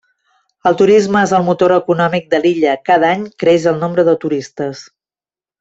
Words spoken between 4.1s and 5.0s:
de turistes.